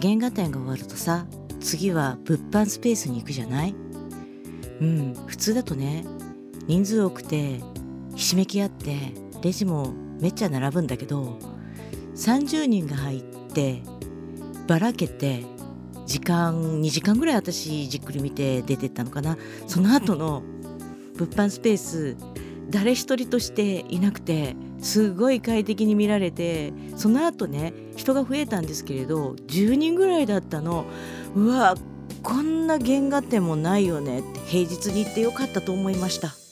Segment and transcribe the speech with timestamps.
[0.00, 1.26] 原画展が終わるとさ
[1.60, 3.74] 次は物販スペースに行くじゃない？
[4.80, 6.04] うん普通だとね。
[6.66, 7.60] 人数多くて
[8.14, 11.38] ひしめき合ってレジもめっちゃ並ぶんだけど
[12.16, 13.82] 30人が入って
[14.66, 15.44] ばらけて
[16.06, 19.38] 時間2時間ぐらい私じっくり見て出てったのかな。
[19.66, 20.42] その後の
[21.16, 22.16] 物販スペース
[22.68, 24.56] 誰一人としていなくて
[24.86, 30.84] すごい快適に見られてその後ね人が増えたんですけれど10人ぐらいだったの
[31.34, 31.74] うわ
[32.22, 36.45] こんな原画展もないよねって平日に行ってよかったと思いました。